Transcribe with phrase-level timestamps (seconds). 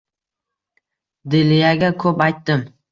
[1.35, 2.71] Dilyaga ko‘p aytdim.